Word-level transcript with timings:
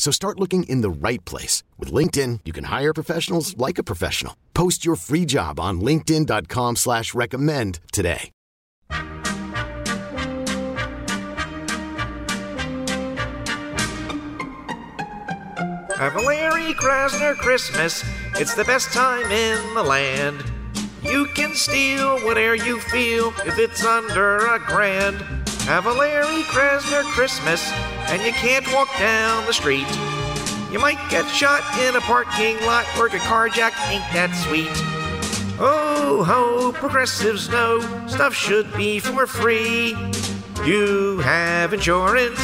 So 0.00 0.10
start 0.10 0.40
looking 0.40 0.62
in 0.62 0.80
the 0.80 0.88
right 0.88 1.22
place. 1.26 1.62
With 1.78 1.92
LinkedIn, 1.92 2.40
you 2.46 2.54
can 2.54 2.64
hire 2.64 2.94
professionals 2.94 3.54
like 3.58 3.76
a 3.76 3.82
professional. 3.84 4.34
Post 4.54 4.82
your 4.82 4.96
free 4.96 5.26
job 5.26 5.60
on 5.60 5.82
linkedin.com 5.82 6.76
slash 6.76 7.12
recommend 7.12 7.80
today. 7.92 8.30
A 16.02 16.08
Larry 16.24 16.72
Krasner 16.72 17.36
Christmas. 17.36 18.02
It's 18.36 18.54
the 18.54 18.64
best 18.64 18.94
time 18.94 19.30
in 19.30 19.74
the 19.74 19.82
land. 19.82 20.42
You 21.02 21.26
can 21.34 21.54
steal 21.54 22.20
whatever 22.20 22.54
you 22.54 22.80
feel 22.80 23.34
if 23.44 23.58
it's 23.58 23.84
under 23.84 24.46
a 24.46 24.58
grand. 24.60 25.16
A 25.68 25.80
Larry 25.82 26.42
Krasner 26.44 27.02
Christmas, 27.12 27.70
and 28.10 28.22
you 28.22 28.32
can't 28.32 28.66
walk 28.72 28.88
down 28.98 29.46
the 29.46 29.52
street. 29.52 29.86
You 30.72 30.78
might 30.78 30.98
get 31.10 31.26
shot 31.28 31.62
in 31.80 31.96
a 31.96 32.00
parking 32.00 32.60
lot 32.66 32.84
or 32.98 33.08
get 33.08 33.20
carjacked, 33.22 33.88
ain't 33.88 34.04
that 34.12 34.34
sweet? 34.46 34.70
Oh 35.58 36.24
ho, 36.24 36.72
progressives 36.72 37.48
know 37.48 37.80
stuff 38.06 38.34
should 38.34 38.72
be 38.74 38.98
for 38.98 39.26
free. 39.26 39.96
You 40.64 41.18
have 41.20 41.72
insurance, 41.72 42.40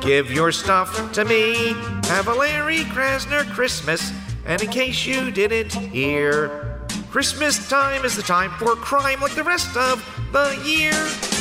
give 0.00 0.30
your 0.30 0.52
stuff 0.52 1.12
to 1.12 1.24
me. 1.24 1.74
Have 2.08 2.28
a 2.28 2.34
Larry 2.34 2.84
Krasner 2.84 3.44
Christmas, 3.52 4.12
and 4.44 4.62
in 4.62 4.68
case 4.68 5.06
you 5.06 5.30
didn't 5.30 5.72
hear, 5.72 6.80
Christmas 7.10 7.68
time 7.68 8.04
is 8.04 8.16
the 8.16 8.22
time 8.22 8.50
for 8.58 8.74
crime 8.76 9.20
like 9.20 9.34
the 9.34 9.44
rest 9.44 9.76
of 9.76 10.04
the 10.32 10.60
year. 10.64 11.35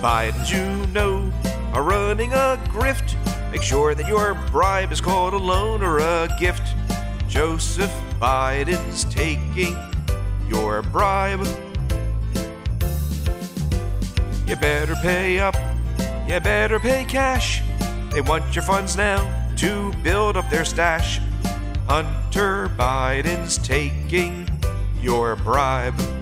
The 0.00 0.06
Bidens 0.06 0.50
you 0.50 0.86
know 0.94 1.30
are 1.74 1.82
running 1.82 2.32
a 2.32 2.58
grift. 2.68 3.16
Make 3.52 3.60
sure 3.60 3.94
that 3.94 4.08
your 4.08 4.32
bribe 4.50 4.92
is 4.92 5.00
called 5.00 5.34
a 5.34 5.36
loan 5.36 5.82
or 5.82 5.98
a 5.98 6.26
gift. 6.38 6.62
Joseph 7.28 7.92
Biden's 8.18 9.04
taking 9.04 9.76
your 10.48 10.80
bribe. 10.80 11.46
You 14.46 14.56
better 14.56 14.94
pay 15.02 15.38
up. 15.38 15.54
You 16.26 16.40
better 16.40 16.78
pay 16.78 17.04
cash. 17.04 17.60
They 18.10 18.22
want 18.22 18.54
your 18.54 18.64
funds 18.64 18.96
now 18.96 19.52
to 19.56 19.92
build 20.02 20.38
up 20.38 20.48
their 20.48 20.64
stash. 20.64 21.20
Hunter 21.86 22.70
Biden's 22.78 23.58
taking 23.58 24.48
your 25.02 25.36
bribe. 25.36 26.19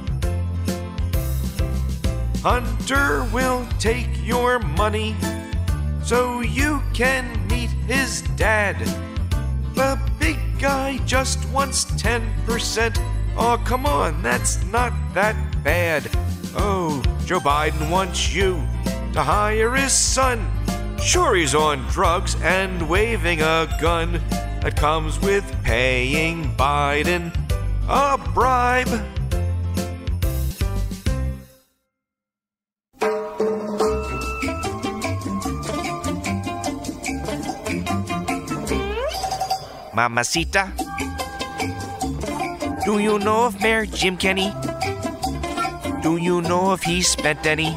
Hunter 2.43 3.25
will 3.33 3.67
take 3.79 4.09
your 4.25 4.61
money 4.61 5.17
so 6.05 6.41
you 6.41 6.81
can 6.95 7.25
meet 7.49 7.71
his 7.87 8.23
dad. 8.37 8.79
The 9.75 10.01
big 10.19 10.39
guy 10.59 10.99
just 10.99 11.45
wants 11.51 11.85
10%. 12.01 12.97
Oh, 13.37 13.61
come 13.65 13.87
on, 13.87 14.23
that's 14.23 14.65
not 14.67 14.93
that 15.15 15.37
bad. 15.63 16.09
Oh, 16.57 17.03
Joe 17.27 17.41
Biden 17.41 17.91
wants 17.91 18.33
you 18.35 18.55
to 19.13 19.23
hire 19.23 19.75
his 19.75 19.93
son. 19.93 20.51
Sure, 21.01 21.35
he's 21.35 21.55
on 21.55 21.87
drugs 21.89 22.37
and 22.43 22.89
waving 22.89 23.41
a 23.41 23.69
gun. 23.81 24.21
That 24.63 24.77
comes 24.77 25.21
with 25.21 25.45
paying 25.63 26.55
Biden 26.57 27.33
a 27.89 28.19
bribe. 28.33 29.18
Mamacita. 39.99 40.71
Do 42.85 43.01
you 43.01 43.19
know 43.19 43.47
of 43.47 43.61
Mayor 43.61 43.85
Jim 43.85 44.17
Kenney? 44.17 44.55
Do 46.03 46.19
you 46.19 46.41
know 46.41 46.73
if 46.73 46.85
he 46.85 47.03
spent 47.03 47.45
any 47.45 47.77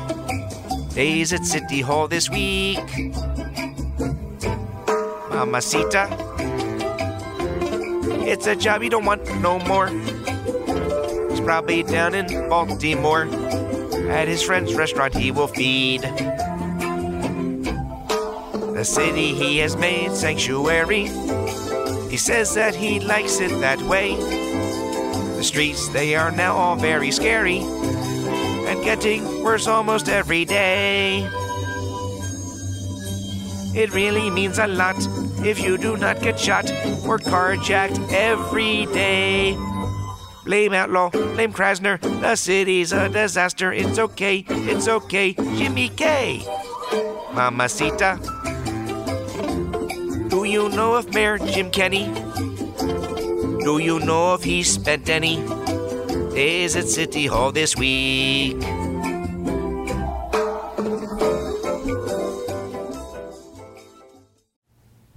days 0.93 1.33
at 1.33 1.43
City 1.43 1.81
Hall 1.81 2.07
this 2.07 2.29
week? 2.29 2.77
Mamacita. 5.33 6.05
It's 8.29 8.45
a 8.45 8.55
job 8.55 8.83
you 8.83 8.91
don't 8.91 9.05
want 9.05 9.25
no 9.41 9.57
more. 9.57 9.87
He's 9.87 11.41
probably 11.41 11.81
down 11.81 12.13
in 12.13 12.27
Baltimore. 12.47 13.23
At 14.11 14.27
his 14.27 14.43
friend's 14.43 14.75
restaurant 14.75 15.15
he 15.15 15.31
will 15.31 15.47
feed. 15.47 16.03
The 18.77 18.83
city 18.85 19.33
he 19.33 19.57
has 19.57 19.75
made 19.75 20.11
sanctuary. 20.11 21.09
He 22.11 22.17
says 22.17 22.53
that 22.55 22.75
he 22.75 22.99
likes 22.99 23.39
it 23.39 23.57
that 23.61 23.81
way. 23.83 24.17
The 24.17 25.43
streets, 25.43 25.87
they 25.87 26.13
are 26.13 26.29
now 26.29 26.57
all 26.57 26.75
very 26.75 27.09
scary 27.09 27.59
and 27.59 28.83
getting 28.83 29.41
worse 29.41 29.65
almost 29.65 30.09
every 30.09 30.43
day. 30.43 31.19
It 33.73 33.93
really 33.93 34.29
means 34.29 34.59
a 34.59 34.67
lot 34.67 34.97
if 35.45 35.63
you 35.63 35.77
do 35.77 35.95
not 35.95 36.21
get 36.21 36.37
shot 36.37 36.69
or 37.07 37.17
carjacked 37.17 38.11
every 38.11 38.87
day. 38.87 39.55
Blame 40.43 40.73
outlaw, 40.73 41.11
blame 41.11 41.53
Krasner. 41.53 41.97
The 42.01 42.35
city's 42.35 42.91
a 42.91 43.07
disaster. 43.07 43.71
It's 43.71 43.97
okay, 43.97 44.43
it's 44.49 44.89
okay. 44.89 45.31
Jimmy 45.31 45.87
K. 45.87 46.43
Mamacita. 47.33 48.40
Do 50.51 50.57
you 50.63 50.67
know 50.67 50.97
if 50.97 51.07
Mayor 51.13 51.37
Jim 51.37 51.71
Kenney? 51.71 52.11
Do 53.63 53.79
you 53.79 54.01
know 54.01 54.33
if 54.33 54.43
he 54.43 54.63
spent 54.63 55.07
any 55.07 55.37
days 56.35 56.75
at 56.75 56.89
City 56.89 57.25
Hall 57.25 57.53
this 57.53 57.77
week? 57.77 58.59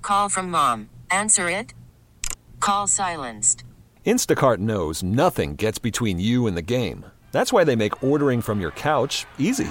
Call 0.02 0.28
from 0.28 0.52
mom. 0.52 0.88
Answer 1.10 1.50
it. 1.50 1.74
Call 2.60 2.86
silenced. 2.86 3.64
Instacart 4.06 4.58
knows 4.58 5.02
nothing 5.02 5.56
gets 5.56 5.80
between 5.80 6.20
you 6.20 6.46
and 6.46 6.56
the 6.56 6.62
game. 6.62 7.06
That's 7.32 7.52
why 7.52 7.64
they 7.64 7.74
make 7.74 8.04
ordering 8.04 8.40
from 8.40 8.60
your 8.60 8.70
couch 8.70 9.26
easy. 9.36 9.70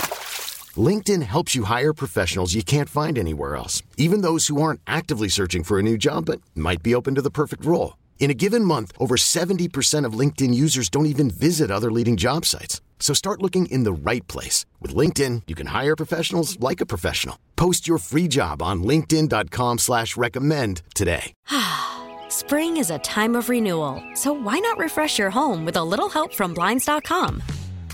LinkedIn 0.77 1.23
helps 1.23 1.55
you 1.55 1.65
hire 1.65 1.93
professionals 1.93 2.53
you 2.53 2.63
can't 2.63 2.87
find 2.87 3.17
anywhere 3.17 3.57
else, 3.57 3.83
even 3.97 4.21
those 4.21 4.47
who 4.47 4.61
aren't 4.61 4.79
actively 4.87 5.27
searching 5.27 5.63
for 5.63 5.77
a 5.77 5.83
new 5.83 5.97
job 5.97 6.25
but 6.25 6.39
might 6.55 6.81
be 6.81 6.95
open 6.95 7.15
to 7.15 7.21
the 7.21 7.29
perfect 7.29 7.65
role. 7.65 7.97
In 8.19 8.29
a 8.29 8.35
given 8.35 8.63
month, 8.63 8.93
over 8.97 9.17
70% 9.17 10.05
of 10.05 10.13
LinkedIn 10.13 10.53
users 10.53 10.89
don't 10.89 11.07
even 11.07 11.29
visit 11.29 11.71
other 11.71 11.91
leading 11.91 12.15
job 12.15 12.45
sites. 12.45 12.79
So 12.99 13.13
start 13.13 13.41
looking 13.41 13.65
in 13.65 13.83
the 13.83 13.91
right 13.91 14.25
place. 14.27 14.65
With 14.79 14.95
LinkedIn, 14.95 15.41
you 15.47 15.55
can 15.55 15.67
hire 15.67 15.95
professionals 15.95 16.57
like 16.59 16.79
a 16.79 16.85
professional. 16.85 17.37
Post 17.57 17.87
your 17.87 17.97
free 17.97 18.29
job 18.29 18.61
on 18.61 18.83
linkedin.com 18.83 19.79
slash 19.79 20.15
recommend 20.15 20.83
today. 20.95 21.33
Spring 22.29 22.77
is 22.77 22.91
a 22.91 22.99
time 22.99 23.35
of 23.35 23.49
renewal, 23.49 24.01
so 24.13 24.31
why 24.31 24.59
not 24.59 24.77
refresh 24.77 25.17
your 25.17 25.31
home 25.31 25.65
with 25.65 25.75
a 25.75 25.83
little 25.83 26.07
help 26.09 26.31
from 26.33 26.53
Blinds.com? 26.53 27.41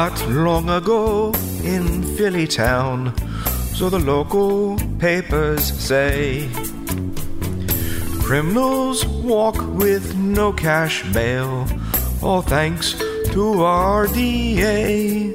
Not 0.00 0.28
long 0.28 0.70
ago 0.70 1.32
in 1.62 2.02
Philly 2.16 2.48
town, 2.48 3.16
so 3.76 3.88
the 3.88 4.00
local 4.00 4.76
papers 4.98 5.62
say. 5.62 6.50
Criminals 8.18 9.06
walk 9.06 9.54
with 9.78 10.16
no 10.16 10.52
cash 10.52 11.04
bail, 11.12 11.68
all 12.20 12.42
thanks 12.42 12.94
to 13.34 13.62
our 13.62 14.08
DA. 14.08 15.32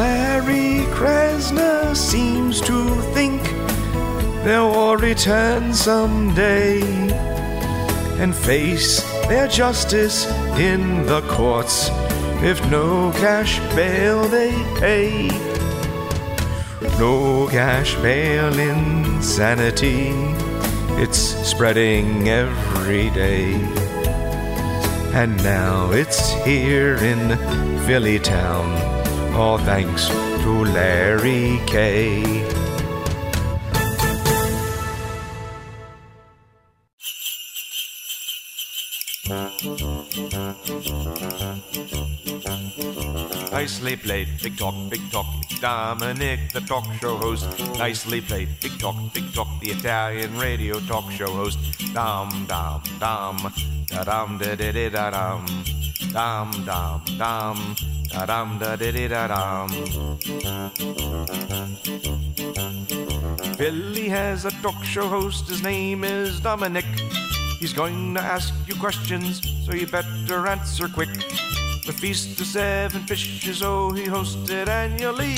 Larry 0.00 0.86
Krasner 0.96 1.94
seems 1.94 2.62
to 2.62 2.78
think 3.12 3.42
they'll 4.44 4.72
all 4.80 4.96
return 4.96 5.74
someday 5.74 6.80
and 8.18 8.34
face 8.34 9.02
their 9.28 9.46
justice 9.46 10.24
in 10.56 11.04
the 11.04 11.20
courts 11.28 11.90
if 12.42 12.58
no 12.70 13.12
cash 13.12 13.58
bail 13.74 14.24
they 14.24 14.52
pay. 14.78 15.28
No 16.98 17.48
cash 17.50 17.94
bail 17.96 18.58
insanity, 18.58 20.12
it's 21.02 21.18
spreading 21.18 22.28
every 22.28 23.10
day. 23.10 23.54
And 25.12 25.36
now 25.42 25.90
it's 25.92 26.32
here 26.44 26.96
in 26.96 27.36
Philly 27.86 28.18
town, 28.18 28.70
all 29.34 29.58
thanks 29.58 30.08
to 30.08 30.64
Larry 30.64 31.60
K. 31.66 32.69
Nicely 43.52 43.94
played, 43.96 44.28
big 44.42 44.56
talk, 44.56 44.74
big 44.88 45.10
talk. 45.10 45.26
Dominic, 45.60 46.50
the 46.54 46.60
talk 46.62 46.86
show 46.98 47.18
host. 47.18 47.46
Nicely 47.78 48.22
played, 48.22 48.48
big 48.62 48.78
talk, 48.78 48.96
big 49.12 49.30
talk. 49.34 49.48
The 49.60 49.72
Italian 49.72 50.38
radio 50.38 50.80
talk 50.80 51.10
show 51.10 51.30
host. 51.30 51.58
Dum 51.92 52.46
dum 52.48 52.80
dum, 52.98 53.52
da 53.88 54.04
dum 54.04 54.38
da 54.38 54.54
da 54.54 54.72
da 54.72 54.88
da 54.88 55.10
dum, 55.10 55.44
dum 56.10 56.50
dum 56.64 57.02
dum, 57.18 57.76
da 58.08 58.24
dum 58.24 58.58
da 58.58 58.76
da 58.76 58.90
da 58.90 59.08
da 59.08 59.26
dum. 59.28 60.18
Billy 63.58 64.08
has 64.08 64.46
a 64.46 64.50
talk 64.62 64.82
show 64.84 65.06
host. 65.06 65.50
His 65.50 65.62
name 65.62 66.02
is 66.04 66.40
Dominic. 66.40 66.86
He's 67.60 67.74
going 67.74 68.14
to 68.14 68.22
ask 68.22 68.54
you 68.66 68.74
questions, 68.76 69.42
so 69.66 69.74
you 69.74 69.86
better 69.86 70.46
answer 70.48 70.88
quick. 70.88 71.10
The 71.84 71.92
feast 71.92 72.40
of 72.40 72.46
seven 72.46 73.02
fishes, 73.02 73.62
oh, 73.62 73.90
he 73.90 74.04
hosted 74.04 74.66
annually. 74.66 75.36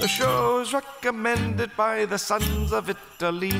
The 0.00 0.08
show 0.08 0.60
is 0.60 0.72
recommended 0.72 1.70
by 1.76 2.06
the 2.06 2.16
sons 2.16 2.72
of 2.72 2.88
Italy. 2.88 3.52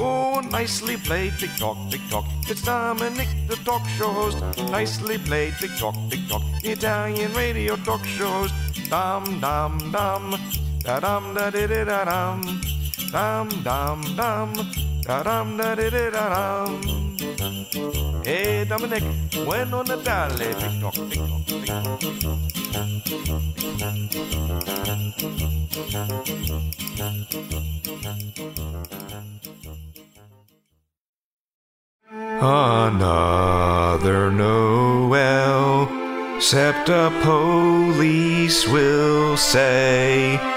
Oh, 0.00 0.40
nicely 0.50 0.96
played, 0.96 1.34
big 1.38 1.50
talk, 1.56 1.78
big 1.92 2.00
talk. 2.10 2.24
It's 2.48 2.62
Dominic, 2.62 3.28
the 3.46 3.54
talk 3.64 3.86
show 3.96 4.10
host. 4.10 4.38
Nicely 4.72 5.18
played, 5.18 5.54
talk, 5.78 5.94
big 6.10 6.28
talk. 6.28 6.42
The 6.60 6.72
Italian 6.72 7.32
radio 7.34 7.76
talk 7.76 8.04
show 8.04 8.30
host. 8.30 8.54
Dum, 8.90 9.40
dum, 9.40 9.78
dum. 9.92 10.34
Da 10.80 10.98
dum, 10.98 11.34
da 11.34 11.50
di 11.50 11.66
da 11.68 12.04
dum. 12.04 12.60
Dum, 13.12 13.48
dum, 13.62 14.02
dum. 14.16 14.93
Da 15.06 15.22
da 15.22 15.44
di 15.74 15.90
di 15.90 16.10
da. 16.10 16.64
Hey 18.24 18.64
Dominic, 18.64 19.04
Natale, 19.82 20.54
big 20.56 20.80
talk, 20.80 20.94
big 21.08 21.18
talk, 21.18 21.46
big 21.46 21.66
talk, 21.66 21.90
big 21.92 22.22
talk. 22.22 23.52
Another 32.40 34.30
Noel, 34.30 35.88
except 36.36 36.88
a 36.88 37.10
police 37.22 38.66
will 38.66 39.36
say. 39.36 40.53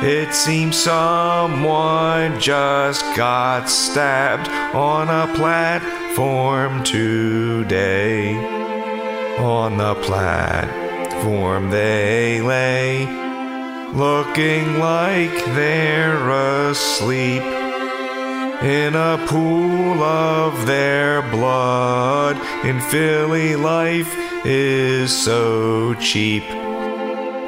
It 0.00 0.32
seems 0.32 0.76
someone 0.76 2.38
just 2.38 3.02
got 3.16 3.68
stabbed 3.68 4.48
on 4.72 5.08
a 5.08 5.34
platform 5.34 6.84
today. 6.84 8.36
On 9.38 9.76
the 9.76 9.96
platform 9.96 11.70
they 11.70 12.40
lay, 12.40 13.06
looking 13.92 14.78
like 14.78 15.34
they're 15.56 16.30
asleep. 16.68 17.42
In 18.62 18.94
a 18.94 19.24
pool 19.26 20.00
of 20.02 20.66
their 20.66 21.22
blood, 21.22 22.36
in 22.64 22.80
Philly, 22.82 23.56
life 23.56 24.14
is 24.44 25.16
so 25.16 25.94
cheap. 25.94 26.44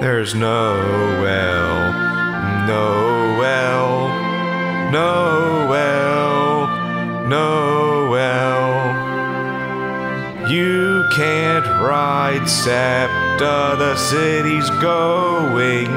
There's 0.00 0.34
no 0.34 0.74
well, 1.22 2.09
Noel, 2.66 4.08
Noel, 4.90 6.66
Noel. 7.28 8.60
You 10.48 11.04
can't 11.12 11.66
ride 11.80 12.46
SEPTA, 12.48 13.76
the 13.78 13.96
city's 13.96 14.68
going 14.82 15.90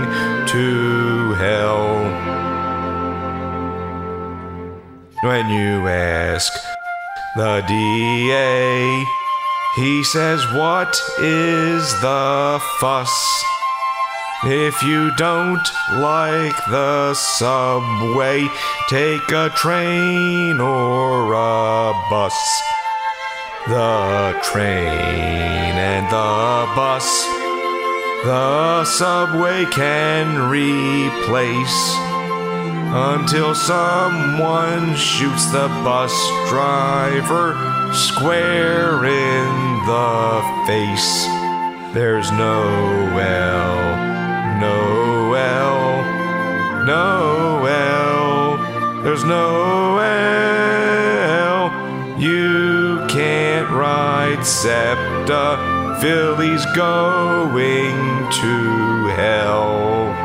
to 0.47 1.33
hell. 1.33 2.03
When 5.23 5.50
you 5.50 5.88
ask 5.88 6.53
the 7.35 7.63
DA, 7.67 9.05
he 9.75 10.03
says, 10.03 10.45
What 10.53 11.01
is 11.19 12.00
the 12.01 12.59
fuss? 12.79 13.52
If 14.45 14.83
you 14.83 15.09
don't 15.15 15.65
like 15.93 16.65
the 16.69 17.13
subway, 17.13 18.50
take 18.89 19.31
a 19.31 19.50
train 19.55 20.59
or 20.59 21.33
a 21.33 21.93
bus. 22.09 22.35
The 23.67 24.38
train 24.43 24.83
and 24.83 26.05
the 26.07 26.73
bus, 26.75 27.07
the 28.25 28.83
subway 28.83 29.63
can 29.71 30.50
replace 30.50 31.95
until 32.95 33.55
someone 33.55 34.93
shoots 34.95 35.45
the 35.53 35.69
bus 35.85 36.13
driver 36.50 37.55
square 37.93 39.05
in 39.05 39.85
the 39.85 40.65
face. 40.67 41.25
There's 41.93 42.29
no 42.31 42.62
L, 43.17 44.12
no 44.60 45.33
L, 45.33 46.03
no 46.86 47.65
L. 47.65 48.57
There's 49.03 49.24
no 49.24 49.98
L. 49.98 51.72
You 52.19 53.05
can't 53.07 53.69
ride 53.69 54.45
SEPTA. 54.45 55.98
Philly's 56.01 56.65
going 56.75 58.31
to 58.31 59.07
hell. 59.15 60.23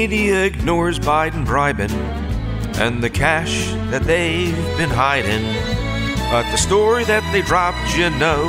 Media 0.00 0.44
ignores 0.44 0.98
Biden 0.98 1.44
bribing 1.44 1.90
and 2.80 3.04
the 3.04 3.10
cash 3.10 3.70
that 3.90 4.02
they've 4.04 4.56
been 4.78 4.88
hiding. 4.88 5.44
But 6.30 6.50
the 6.50 6.56
story 6.56 7.04
that 7.04 7.22
they 7.34 7.42
dropped, 7.42 7.98
you 7.98 8.08
know 8.08 8.48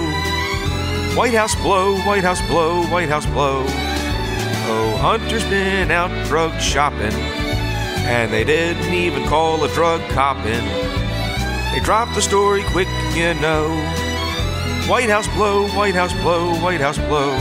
White 1.17 1.34
House 1.34 1.53
blow, 1.55 1.98
White 2.08 2.24
House 2.24 2.39
blow, 2.48 2.86
White 2.86 3.10
House 3.10 3.25
blow. 3.25 3.65
Oh, 3.67 4.98
Hunter's 5.01 5.43
been 5.50 5.91
out 5.91 6.10
drug 6.27 6.58
shopping, 6.62 7.12
and 8.08 8.31
they 8.31 8.46
didn't 8.46 8.93
even 8.93 9.27
call 9.27 9.62
a 9.65 9.74
drug 9.74 10.00
copping. 10.12 10.65
They 11.74 11.81
dropped 11.84 12.15
the 12.15 12.22
story 12.22 12.63
quick, 12.67 12.88
you 13.13 13.34
know. 13.41 13.67
White 14.88 15.10
House 15.10 15.27
blow, 15.36 15.67
White 15.72 15.96
House 15.96 16.13
blow, 16.22 16.55
White 16.62 16.79
House 16.79 16.98
blow. 16.98 17.36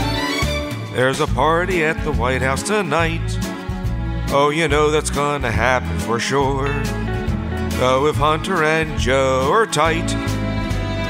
There's 0.93 1.21
a 1.21 1.27
party 1.27 1.85
at 1.85 2.03
the 2.03 2.11
White 2.11 2.41
House 2.41 2.61
tonight. 2.61 3.40
Oh, 4.33 4.49
you 4.49 4.69
know 4.69 4.91
that's 4.91 5.09
gonna 5.09 5.51
happen 5.51 5.99
for 5.99 6.17
sure. 6.17 6.69
Though 7.79 8.07
if 8.07 8.15
Hunter 8.15 8.63
and 8.63 8.97
Joe 8.97 9.49
are 9.51 9.65
tight, 9.65 10.07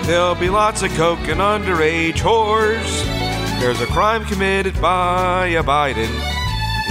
there'll 0.07 0.33
be 0.33 0.49
lots 0.49 0.81
of 0.81 0.89
coke 0.95 1.27
and 1.27 1.39
underage 1.39 2.15
whores. 2.15 3.03
There's 3.59 3.79
a 3.79 3.85
crime 3.85 4.25
committed 4.25 4.81
by 4.81 5.47
a 5.49 5.61
Biden. 5.61 6.09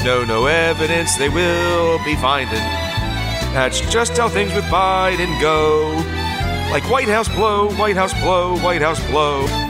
Know, 0.05 0.25
no 0.25 0.47
evidence 0.47 1.17
they 1.17 1.29
will 1.29 1.99
be 2.05 2.15
finding. 2.15 2.55
That's 3.53 3.81
just 3.91 4.17
how 4.17 4.29
things 4.29 4.55
with 4.55 4.65
Biden 4.67 5.41
go. 5.41 5.91
Like 6.71 6.89
White 6.89 7.09
House 7.09 7.29
blow, 7.29 7.71
White 7.73 7.97
House 7.97 8.15
blow, 8.23 8.57
White 8.59 8.83
House 8.83 9.05
blow. 9.11 9.70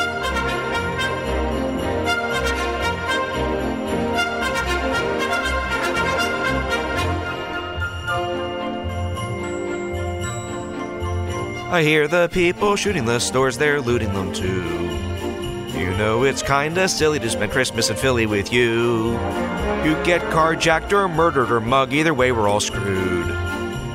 I 11.71 11.83
hear 11.83 12.05
the 12.05 12.27
people 12.27 12.75
shooting 12.75 13.05
the 13.05 13.17
stores, 13.19 13.57
they're 13.57 13.79
looting 13.79 14.11
them 14.11 14.33
too. 14.33 14.61
You 15.79 15.95
know 15.95 16.25
it's 16.25 16.43
kinda 16.43 16.89
silly 16.89 17.17
to 17.19 17.29
spend 17.29 17.53
Christmas 17.53 17.89
in 17.89 17.95
Philly 17.95 18.25
with 18.25 18.51
you. 18.51 19.13
You 19.85 19.95
get 20.03 20.19
carjacked 20.33 20.91
or 20.91 21.07
murdered 21.07 21.49
or 21.49 21.61
mugged, 21.61 21.93
either 21.93 22.13
way 22.13 22.33
we're 22.33 22.49
all 22.49 22.59
screwed. 22.59 23.27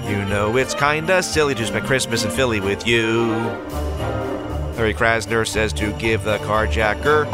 You 0.09 0.25
know 0.25 0.56
it's 0.56 0.75
kinda 0.75 1.23
silly 1.23 1.54
to 1.54 1.66
spend 1.66 1.87
Christmas 1.87 2.25
in 2.25 2.30
Philly 2.30 2.61
with 2.61 2.87
you. 2.87 3.26
Larry 4.78 4.95
Krasner 4.95 5.47
says 5.47 5.75
to 5.75 5.92
give 5.99 6.25
the 6.25 6.38
carjacker 6.38 7.28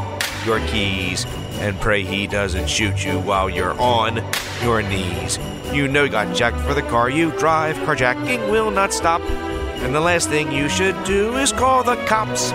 your 0.45 0.59
keys 0.67 1.25
and 1.61 1.81
pray 1.81 2.03
he 2.03 2.27
doesn't 2.27 2.69
shoot 2.69 3.05
you 3.05 3.21
while 3.21 3.49
you're 3.49 3.81
on 3.81 4.21
your 4.61 4.83
knees. 4.83 5.39
You 5.73 5.87
know 5.87 6.03
you 6.03 6.11
got 6.11 6.35
jacked 6.35 6.59
for 6.63 6.75
the 6.75 6.83
car 6.83 7.09
you 7.09 7.31
drive. 7.39 7.77
Carjacking 7.87 8.51
will 8.51 8.73
not 8.73 8.93
stop. 8.93 9.23
And 9.83 9.95
the 9.95 10.01
last 10.01 10.29
thing 10.29 10.53
you 10.53 10.69
should 10.69 11.03
do 11.05 11.37
is 11.37 11.53
call 11.53 11.83
the 11.85 11.97
cops. 12.07 12.53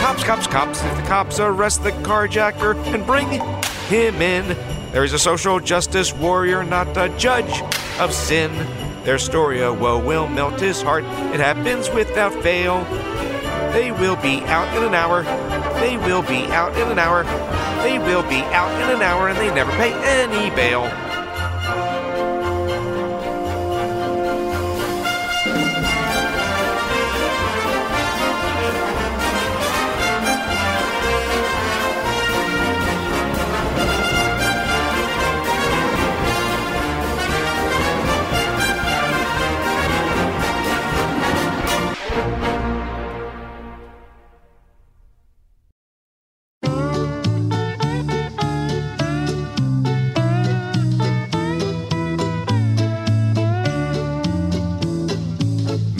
Cops, 0.00 0.22
cops, 0.22 0.46
cops. 0.46 0.84
If 0.84 0.96
the 0.96 1.02
cops 1.02 1.40
arrest 1.40 1.82
the 1.82 1.92
carjacker 1.92 2.76
and 2.94 3.04
bring 3.06 3.28
him 3.88 4.22
in, 4.22 4.56
there 4.92 5.04
is 5.04 5.12
a 5.12 5.18
social 5.18 5.60
justice 5.60 6.14
warrior, 6.14 6.64
not 6.64 6.96
a 6.96 7.08
judge. 7.18 7.62
of 7.98 8.12
sin. 8.12 8.52
Their 9.04 9.18
story 9.18 9.62
of 9.62 9.80
woe 9.80 9.98
will 9.98 10.28
melt 10.28 10.60
his 10.60 10.82
heart. 10.82 11.04
It 11.34 11.40
happens 11.40 11.90
without 11.90 12.32
fail. 12.42 12.84
They 13.72 13.90
will 13.90 14.16
be 14.16 14.40
out 14.42 14.76
in 14.76 14.84
an 14.84 14.94
hour. 14.94 15.22
They 15.80 15.96
will 15.96 16.22
be 16.22 16.46
out 16.46 16.76
in 16.78 16.88
an 16.88 16.98
hour. 16.98 17.24
They 17.82 17.98
will 17.98 18.22
be 18.22 18.40
out 18.54 18.70
in 18.82 18.96
an 18.96 19.02
hour, 19.02 19.28
and 19.28 19.38
they 19.38 19.52
never 19.54 19.72
pay 19.72 19.92
any 20.04 20.54
bail. 20.54 20.82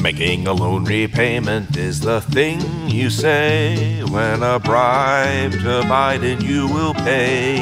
Making 0.08 0.46
a 0.46 0.54
loan 0.54 0.86
repayment 0.86 1.76
is 1.76 2.00
the 2.00 2.22
thing 2.22 2.62
you 2.88 3.10
say 3.10 4.02
when 4.04 4.42
a 4.42 4.58
bribe 4.58 5.52
to 5.52 5.82
Biden 5.84 6.42
you 6.42 6.66
will 6.66 6.94
pay. 6.94 7.58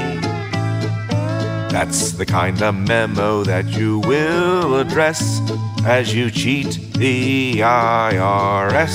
That's 1.72 2.12
the 2.12 2.24
kind 2.24 2.62
of 2.62 2.76
memo 2.76 3.42
that 3.42 3.64
you 3.76 3.98
will 3.98 4.76
address 4.76 5.40
as 5.84 6.14
you 6.14 6.30
cheat 6.30 6.78
the 6.92 7.54
IRS. 7.54 8.94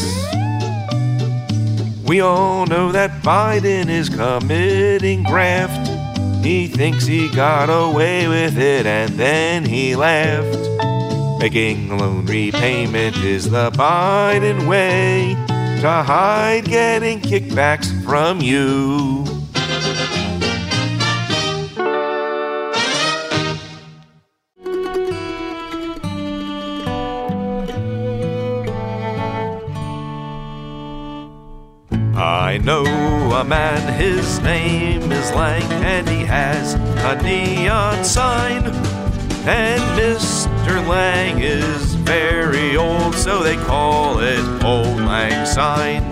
We 2.08 2.22
all 2.22 2.66
know 2.68 2.94
that 2.94 3.22
Biden 3.22 3.90
is 3.90 4.08
committing 4.08 5.24
graft. 5.24 5.90
He 6.42 6.68
thinks 6.68 7.06
he 7.06 7.28
got 7.28 7.70
away 7.70 8.30
with 8.30 8.58
it 8.58 8.86
and 8.86 9.12
then 9.20 9.66
he 9.66 9.98
laughed. 9.98 10.71
Making 11.42 11.98
loan 11.98 12.28
repayment 12.28 13.18
is 13.18 13.50
the 13.50 13.72
Biden 13.72 14.68
way 14.68 15.36
to 15.82 15.90
hide 15.90 16.66
getting 16.66 17.20
kickbacks 17.20 17.90
from 18.06 18.42
you. 18.42 19.26
I 32.16 32.60
know 32.64 32.84
a 33.34 33.44
man, 33.44 34.00
his 34.00 34.40
name 34.42 35.12
is 35.12 35.32
Lang, 35.32 35.64
and 35.84 36.08
he 36.08 36.24
has 36.24 36.76
a 36.76 37.20
neon 37.24 38.04
sign. 38.04 38.64
And 39.48 39.82
Mr. 40.62 40.88
Lang 40.88 41.40
is 41.42 41.96
very 41.96 42.78
old, 42.78 43.16
so 43.16 43.42
they 43.42 43.56
call 43.56 44.20
it 44.20 44.64
Old 44.64 44.96
Lang 44.98 45.44
Syne. 45.48 46.04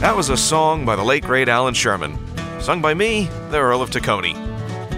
That 0.00 0.16
was 0.16 0.28
a 0.28 0.36
song 0.36 0.84
by 0.84 0.96
the 0.96 1.04
late 1.04 1.22
great 1.22 1.48
Allan 1.48 1.72
Sherman, 1.72 2.18
sung 2.60 2.82
by 2.82 2.94
me, 2.94 3.30
the 3.50 3.60
Earl 3.60 3.80
of 3.80 3.90
Tacony. 3.90 4.34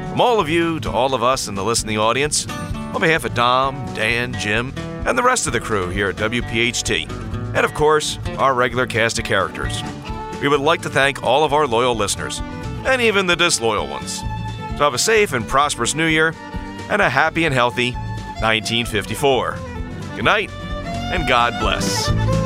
From 0.08 0.22
all 0.22 0.40
of 0.40 0.48
you 0.48 0.80
to 0.80 0.90
all 0.90 1.12
of 1.12 1.22
us 1.22 1.48
in 1.48 1.54
the 1.54 1.62
listening 1.62 1.98
audience, 1.98 2.48
on 2.48 3.00
behalf 3.02 3.26
of 3.26 3.34
Dom, 3.34 3.74
Dan, 3.94 4.32
Jim, 4.32 4.72
and 5.06 5.18
the 5.18 5.22
rest 5.22 5.46
of 5.46 5.52
the 5.52 5.60
crew 5.60 5.90
here 5.90 6.08
at 6.08 6.16
WPHT, 6.16 7.10
and 7.54 7.64
of 7.66 7.74
course, 7.74 8.18
our 8.38 8.54
regular 8.54 8.86
cast 8.86 9.18
of 9.18 9.26
characters, 9.26 9.82
we 10.40 10.48
would 10.48 10.60
like 10.60 10.80
to 10.80 10.88
thank 10.88 11.22
all 11.22 11.44
of 11.44 11.52
our 11.52 11.66
loyal 11.66 11.94
listeners, 11.94 12.40
and 12.86 13.02
even 13.02 13.26
the 13.26 13.36
disloyal 13.36 13.86
ones. 13.86 14.20
So 14.78 14.84
have 14.84 14.94
a 14.94 14.98
safe 14.98 15.34
and 15.34 15.46
prosperous 15.46 15.94
new 15.94 16.06
year, 16.06 16.34
and 16.88 17.02
a 17.02 17.10
happy 17.10 17.44
and 17.44 17.52
healthy 17.52 17.94
1954. 18.40 19.58
Good 20.16 20.24
night, 20.24 20.50
and 21.12 21.26
God 21.28 21.58
bless. 21.60 22.45